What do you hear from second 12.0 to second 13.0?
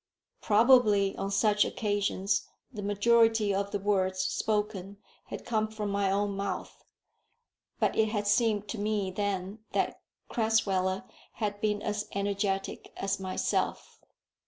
energetic